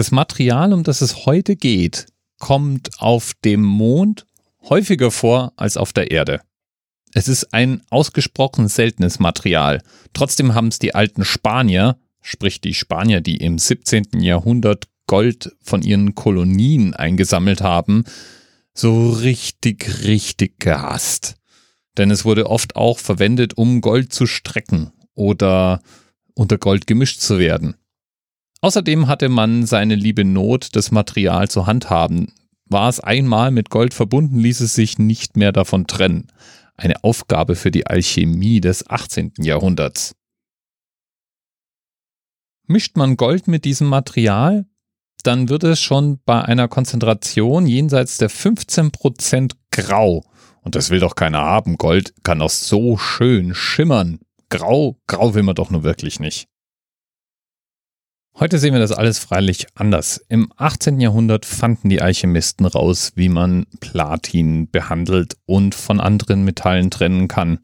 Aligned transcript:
Das 0.00 0.12
Material, 0.12 0.72
um 0.72 0.82
das 0.82 1.02
es 1.02 1.26
heute 1.26 1.56
geht, 1.56 2.06
kommt 2.38 2.88
auf 3.00 3.34
dem 3.44 3.60
Mond 3.60 4.24
häufiger 4.62 5.10
vor 5.10 5.52
als 5.56 5.76
auf 5.76 5.92
der 5.92 6.10
Erde. 6.10 6.40
Es 7.12 7.28
ist 7.28 7.52
ein 7.52 7.82
ausgesprochen 7.90 8.68
seltenes 8.68 9.18
Material. 9.18 9.82
Trotzdem 10.14 10.54
haben 10.54 10.68
es 10.68 10.78
die 10.78 10.94
alten 10.94 11.22
Spanier, 11.26 11.98
sprich 12.22 12.62
die 12.62 12.72
Spanier, 12.72 13.20
die 13.20 13.36
im 13.36 13.58
17. 13.58 14.22
Jahrhundert 14.22 14.88
Gold 15.06 15.54
von 15.60 15.82
ihren 15.82 16.14
Kolonien 16.14 16.94
eingesammelt 16.94 17.60
haben, 17.60 18.04
so 18.72 19.10
richtig, 19.10 20.04
richtig 20.04 20.60
gehasst. 20.60 21.34
Denn 21.98 22.10
es 22.10 22.24
wurde 22.24 22.48
oft 22.48 22.74
auch 22.74 22.98
verwendet, 22.98 23.58
um 23.58 23.82
Gold 23.82 24.14
zu 24.14 24.24
strecken 24.24 24.92
oder 25.12 25.82
unter 26.32 26.56
Gold 26.56 26.86
gemischt 26.86 27.20
zu 27.20 27.38
werden. 27.38 27.76
Außerdem 28.62 29.08
hatte 29.08 29.28
man 29.28 29.64
seine 29.64 29.94
liebe 29.94 30.24
Not, 30.24 30.76
das 30.76 30.90
Material 30.90 31.48
zu 31.48 31.66
handhaben. 31.66 32.32
War 32.66 32.88
es 32.88 33.00
einmal 33.00 33.50
mit 33.50 33.70
Gold 33.70 33.94
verbunden, 33.94 34.38
ließ 34.38 34.60
es 34.60 34.74
sich 34.74 34.98
nicht 34.98 35.36
mehr 35.36 35.52
davon 35.52 35.86
trennen. 35.86 36.28
Eine 36.76 37.02
Aufgabe 37.02 37.56
für 37.56 37.70
die 37.70 37.86
Alchemie 37.86 38.60
des 38.60 38.88
18. 38.88 39.32
Jahrhunderts. 39.38 40.14
Mischt 42.66 42.96
man 42.96 43.16
Gold 43.16 43.48
mit 43.48 43.64
diesem 43.64 43.88
Material, 43.88 44.66
dann 45.22 45.48
wird 45.48 45.64
es 45.64 45.80
schon 45.80 46.20
bei 46.24 46.42
einer 46.42 46.68
Konzentration 46.68 47.66
jenseits 47.66 48.18
der 48.18 48.30
15% 48.30 49.52
grau. 49.70 50.24
Und 50.62 50.74
das 50.74 50.90
will 50.90 51.00
doch 51.00 51.14
keiner 51.14 51.40
haben. 51.40 51.78
Gold 51.78 52.14
kann 52.22 52.42
auch 52.42 52.50
so 52.50 52.96
schön 52.96 53.54
schimmern. 53.54 54.20
Grau, 54.50 54.98
grau 55.06 55.34
will 55.34 55.42
man 55.42 55.54
doch 55.54 55.70
nur 55.70 55.82
wirklich 55.82 56.20
nicht. 56.20 56.48
Heute 58.38 58.58
sehen 58.58 58.72
wir 58.72 58.80
das 58.80 58.92
alles 58.92 59.18
freilich 59.18 59.66
anders. 59.74 60.24
Im 60.28 60.50
18. 60.56 61.00
Jahrhundert 61.00 61.44
fanden 61.44 61.88
die 61.90 62.00
Alchemisten 62.00 62.64
raus, 62.64 63.12
wie 63.14 63.28
man 63.28 63.66
Platin 63.80 64.70
behandelt 64.70 65.36
und 65.46 65.74
von 65.74 66.00
anderen 66.00 66.44
Metallen 66.44 66.90
trennen 66.90 67.28
kann. 67.28 67.58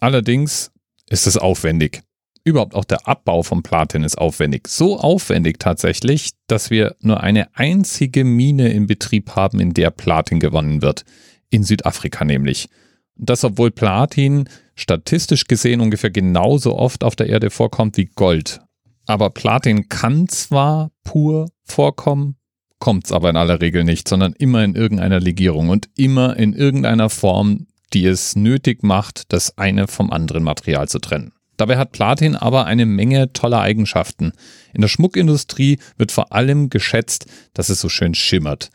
Allerdings 0.00 0.72
ist 1.08 1.26
es 1.26 1.38
aufwendig. 1.38 2.02
Überhaupt 2.46 2.74
auch 2.74 2.84
der 2.84 3.08
Abbau 3.08 3.42
von 3.42 3.62
Platin 3.62 4.04
ist 4.04 4.18
aufwendig. 4.18 4.68
So 4.68 4.98
aufwendig 4.98 5.58
tatsächlich, 5.58 6.32
dass 6.46 6.68
wir 6.68 6.96
nur 7.00 7.22
eine 7.22 7.56
einzige 7.56 8.24
Mine 8.24 8.70
in 8.70 8.86
Betrieb 8.86 9.30
haben, 9.34 9.60
in 9.60 9.72
der 9.72 9.90
Platin 9.90 10.40
gewonnen 10.40 10.82
wird. 10.82 11.06
In 11.48 11.64
Südafrika 11.64 12.26
nämlich. 12.26 12.68
Das, 13.16 13.44
obwohl 13.44 13.70
Platin 13.70 14.48
statistisch 14.74 15.46
gesehen 15.46 15.80
ungefähr 15.80 16.10
genauso 16.10 16.76
oft 16.76 17.04
auf 17.04 17.16
der 17.16 17.28
Erde 17.28 17.48
vorkommt 17.48 17.96
wie 17.96 18.06
Gold. 18.06 18.60
Aber 19.06 19.30
Platin 19.30 19.88
kann 19.88 20.28
zwar 20.28 20.90
pur 21.04 21.50
vorkommen, 21.62 22.36
kommt 22.78 23.06
es 23.06 23.12
aber 23.12 23.30
in 23.30 23.36
aller 23.36 23.60
Regel 23.60 23.84
nicht, 23.84 24.08
sondern 24.08 24.32
immer 24.34 24.64
in 24.64 24.74
irgendeiner 24.74 25.20
Legierung 25.20 25.68
und 25.68 25.88
immer 25.96 26.36
in 26.36 26.52
irgendeiner 26.52 27.10
Form, 27.10 27.66
die 27.92 28.06
es 28.06 28.36
nötig 28.36 28.82
macht, 28.82 29.32
das 29.32 29.56
eine 29.58 29.86
vom 29.86 30.10
anderen 30.10 30.42
Material 30.42 30.88
zu 30.88 30.98
trennen. 30.98 31.32
Dabei 31.56 31.76
hat 31.76 31.92
Platin 31.92 32.34
aber 32.34 32.66
eine 32.66 32.84
Menge 32.84 33.32
toller 33.32 33.60
Eigenschaften. 33.60 34.32
In 34.72 34.80
der 34.80 34.88
Schmuckindustrie 34.88 35.78
wird 35.96 36.10
vor 36.10 36.32
allem 36.32 36.68
geschätzt, 36.68 37.26
dass 37.52 37.68
es 37.68 37.80
so 37.80 37.88
schön 37.88 38.14
schimmert. 38.14 38.70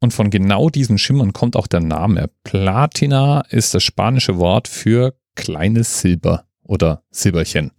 Und 0.00 0.14
von 0.14 0.30
genau 0.30 0.70
diesem 0.70 0.96
Schimmern 0.96 1.32
kommt 1.32 1.56
auch 1.56 1.66
der 1.66 1.80
Name. 1.80 2.30
Platina 2.44 3.42
ist 3.50 3.74
das 3.74 3.82
spanische 3.82 4.38
Wort 4.38 4.68
für 4.68 5.14
kleines 5.34 6.00
Silber 6.00 6.46
oder 6.62 7.02
Silberchen. 7.10 7.72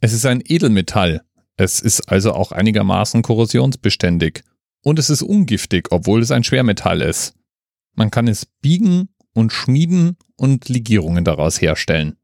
Es 0.00 0.12
ist 0.14 0.24
ein 0.24 0.42
Edelmetall, 0.44 1.20
es 1.60 1.80
ist 1.80 2.08
also 2.08 2.32
auch 2.32 2.52
einigermaßen 2.52 3.20
korrosionsbeständig. 3.20 4.42
Und 4.82 4.98
es 4.98 5.10
ist 5.10 5.20
ungiftig, 5.20 5.88
obwohl 5.90 6.22
es 6.22 6.30
ein 6.30 6.42
Schwermetall 6.42 7.02
ist. 7.02 7.34
Man 7.94 8.10
kann 8.10 8.28
es 8.28 8.46
biegen 8.46 9.10
und 9.34 9.52
schmieden 9.52 10.16
und 10.36 10.70
Legierungen 10.70 11.22
daraus 11.22 11.60
herstellen. 11.60 12.16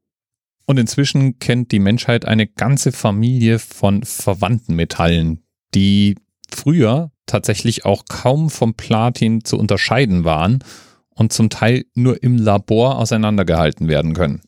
Und 0.65 0.79
inzwischen 0.79 1.39
kennt 1.39 1.71
die 1.71 1.81
Menschheit 1.81 2.25
eine 2.25 2.47
ganze 2.47 2.93
Familie 2.93 3.59
von 3.59 4.05
verwandten 4.05 4.75
Metallen, 4.75 5.43
die 5.75 6.17
früher 6.51 7.13
tatsächlich 7.27 7.85
auch 7.85 8.07
kaum 8.09 8.49
vom 8.49 8.73
Platin 8.73 9.45
zu 9.45 9.59
unterscheiden 9.59 10.25
waren 10.25 10.65
und 11.11 11.35
zum 11.35 11.51
Teil 11.51 11.85
nur 11.95 12.23
im 12.23 12.39
Labor 12.39 12.99
auseinandergehalten 12.99 13.87
werden 13.87 14.15
können. 14.15 14.41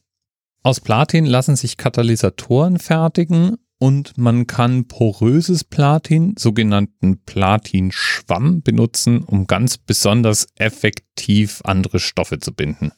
Aus 0.63 0.81
Platin 0.81 1.27
lassen 1.27 1.57
sich 1.57 1.77
Katalysatoren 1.77 2.79
fertigen 2.79 3.59
und 3.79 4.19
man 4.19 4.47
kann 4.47 4.87
poröses 4.87 5.65
Platin, 5.65 6.35
sogenannten 6.37 7.23
Platinschwamm, 7.25 8.63
benutzen, 8.63 9.23
um 9.23 9.47
ganz 9.47 9.79
besonders 9.79 10.49
effektiv 10.57 11.61
andere 11.65 12.01
Stoffe 12.01 12.41
zu 12.41 12.53
binden. 12.53 12.93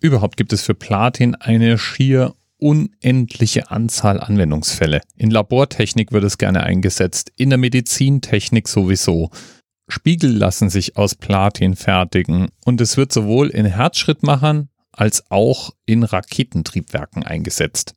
Überhaupt 0.00 0.36
gibt 0.36 0.52
es 0.52 0.62
für 0.62 0.74
Platin 0.74 1.34
eine 1.34 1.78
schier 1.78 2.34
unendliche 2.58 3.70
Anzahl 3.70 4.20
Anwendungsfälle. 4.20 5.00
In 5.16 5.30
Labortechnik 5.30 6.12
wird 6.12 6.24
es 6.24 6.38
gerne 6.38 6.62
eingesetzt, 6.62 7.32
in 7.36 7.50
der 7.50 7.58
Medizintechnik 7.58 8.68
sowieso. 8.68 9.30
Spiegel 9.88 10.30
lassen 10.30 10.70
sich 10.70 10.96
aus 10.96 11.14
Platin 11.14 11.74
fertigen 11.74 12.48
und 12.64 12.80
es 12.80 12.96
wird 12.96 13.12
sowohl 13.12 13.48
in 13.48 13.66
Herzschrittmachern 13.66 14.68
als 14.92 15.30
auch 15.30 15.70
in 15.86 16.04
Raketentriebwerken 16.04 17.24
eingesetzt. 17.24 17.94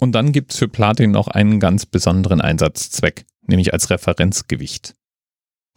Und 0.00 0.12
dann 0.12 0.32
gibt 0.32 0.52
es 0.52 0.58
für 0.58 0.66
Platin 0.66 1.10
noch 1.10 1.28
einen 1.28 1.60
ganz 1.60 1.84
besonderen 1.84 2.40
Einsatzzweck, 2.40 3.26
nämlich 3.46 3.74
als 3.74 3.90
Referenzgewicht. 3.90 4.94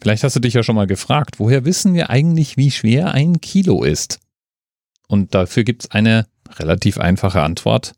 Vielleicht 0.01 0.23
hast 0.23 0.37
du 0.37 0.39
dich 0.39 0.53
ja 0.53 0.63
schon 0.63 0.77
mal 0.77 0.87
gefragt, 0.87 1.39
woher 1.39 1.65
wissen 1.65 1.93
wir 1.93 2.09
eigentlich, 2.09 2.55
wie 2.55 2.71
schwer 2.71 3.13
ein 3.13 3.41
Kilo 3.41 3.83
ist? 3.83 4.19
Und 5.09 5.35
dafür 5.35 5.65
gibt 5.65 5.83
es 5.83 5.91
eine 5.91 6.27
relativ 6.49 6.97
einfache 6.97 7.41
Antwort, 7.41 7.93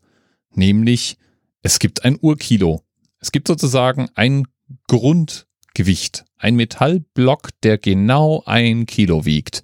nämlich 0.52 1.16
es 1.62 1.78
gibt 1.78 2.04
ein 2.04 2.18
Urkilo. 2.20 2.82
Es 3.20 3.30
gibt 3.30 3.46
sozusagen 3.46 4.08
ein 4.16 4.48
Grundgewicht, 4.88 6.24
ein 6.38 6.56
Metallblock, 6.56 7.50
der 7.62 7.78
genau 7.78 8.42
ein 8.46 8.86
Kilo 8.86 9.24
wiegt. 9.24 9.62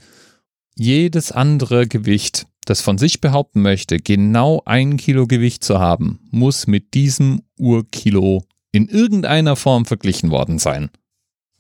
Jedes 0.77 1.33
andere 1.33 1.89
Gewicht 1.89 2.47
das 2.65 2.81
von 2.81 2.99
sich 2.99 3.21
behaupten 3.21 3.63
möchte, 3.63 3.99
genau 3.99 4.63
ein 4.65 4.97
Kilo 4.97 5.27
Gewicht 5.27 5.65
zu 5.65 5.79
haben, 5.79 6.21
muss 6.31 6.67
mit 6.67 6.95
diesem 6.95 7.43
Urkilo 7.59 8.45
in 8.73 8.89
irgendeiner 8.89 9.57
Form 9.57 9.85
verglichen 9.85 10.31
worden 10.31 10.59
sein. 10.59 10.91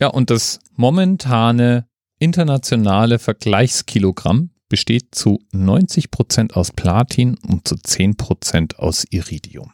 Ja, 0.00 0.08
und 0.08 0.30
das 0.30 0.60
momentane 0.74 1.86
internationale 2.18 3.18
Vergleichskilogramm 3.18 4.50
besteht 4.68 5.14
zu 5.14 5.40
90% 5.52 6.54
aus 6.54 6.72
Platin 6.72 7.36
und 7.46 7.69
zu 7.69 7.74
10% 7.74 8.76
aus 8.76 9.04
Iridium. 9.10 9.72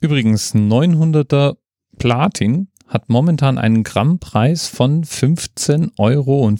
Übrigens, 0.00 0.54
900er 0.54 1.56
Platin 1.98 2.68
hat 2.88 3.08
momentan 3.10 3.58
einen 3.58 3.84
Grammpreis 3.84 4.66
von 4.66 5.04
15,75 5.04 5.92
Euro. 5.98 6.50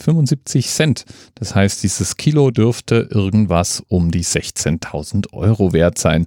Das 1.34 1.55
heißt, 1.55 1.83
dieses 1.83 2.16
Kilo 2.16 2.50
dürfte 2.50 3.09
irgendwas 3.11 3.83
um 3.89 4.11
die 4.11 4.25
16.000 4.25 5.33
Euro 5.33 5.72
wert 5.72 5.99
sein. 5.99 6.27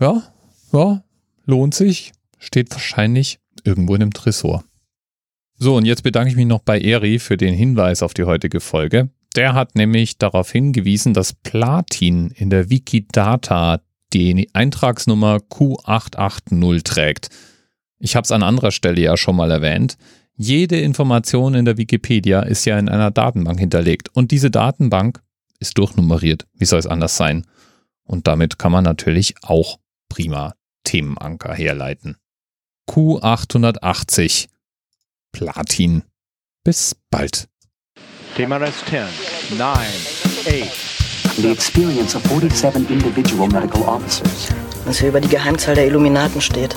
Ja, 0.00 0.22
ja, 0.72 1.02
lohnt 1.44 1.74
sich. 1.74 2.12
Steht 2.38 2.70
wahrscheinlich 2.70 3.40
irgendwo 3.64 3.96
in 3.96 4.02
einem 4.02 4.12
Tresor. 4.12 4.62
So, 5.58 5.76
und 5.76 5.86
jetzt 5.86 6.02
bedanke 6.02 6.30
ich 6.30 6.36
mich 6.36 6.46
noch 6.46 6.60
bei 6.60 6.80
Eri 6.80 7.18
für 7.18 7.36
den 7.36 7.54
Hinweis 7.54 8.02
auf 8.02 8.14
die 8.14 8.24
heutige 8.24 8.60
Folge. 8.60 9.10
Der 9.34 9.54
hat 9.54 9.74
nämlich 9.74 10.18
darauf 10.18 10.52
hingewiesen, 10.52 11.14
dass 11.14 11.32
Platin 11.32 12.30
in 12.30 12.50
der 12.50 12.70
Wikidata 12.70 13.80
die 14.12 14.48
Eintragsnummer 14.52 15.38
Q880 15.38 16.84
trägt. 16.84 17.28
Ich 17.98 18.16
habe 18.16 18.24
es 18.24 18.32
an 18.32 18.42
anderer 18.42 18.70
Stelle 18.70 19.00
ja 19.00 19.16
schon 19.16 19.36
mal 19.36 19.50
erwähnt. 19.50 19.96
Jede 20.36 20.78
Information 20.78 21.54
in 21.54 21.64
der 21.64 21.78
Wikipedia 21.78 22.40
ist 22.40 22.64
ja 22.66 22.78
in 22.78 22.88
einer 22.88 23.10
Datenbank 23.10 23.58
hinterlegt 23.58 24.10
und 24.12 24.30
diese 24.30 24.50
Datenbank 24.50 25.22
ist 25.60 25.78
durchnummeriert. 25.78 26.46
Wie 26.54 26.66
soll 26.66 26.78
es 26.78 26.86
anders 26.86 27.16
sein? 27.16 27.46
Und 28.04 28.26
damit 28.26 28.58
kann 28.58 28.72
man 28.72 28.84
natürlich 28.84 29.34
auch 29.42 29.78
prima 30.08 30.54
Themenanker 30.84 31.54
herleiten. 31.54 32.16
Q880 32.88 34.48
Platin. 35.32 36.02
Bis 36.64 36.96
bald. 37.10 37.48
Thema 38.36 38.56
Rest 38.56 38.84
10, 38.88 39.06
9, 39.58 39.68
8. 39.68 40.96
The 41.36 41.50
experience 41.50 42.14
of 42.14 42.22
47 42.24 42.90
individual 42.90 43.48
medical 43.48 43.82
officers. 43.82 44.48
Was 44.84 44.98
hier 44.98 45.08
über 45.08 45.20
die 45.20 45.28
Geheimzahl 45.28 45.74
der 45.74 45.86
Illuminaten 45.86 46.40
steht. 46.40 46.76